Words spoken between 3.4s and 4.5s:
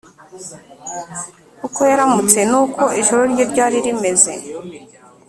ryari rimeze,